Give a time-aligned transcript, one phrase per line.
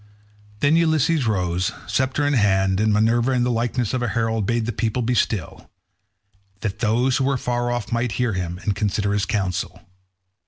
[0.61, 4.65] Then Ulysses rose, sceptre in hand, and Minerva in the likeness of a herald bade
[4.65, 5.69] the people be still,
[6.61, 9.79] that those who were far off might hear him and consider his council.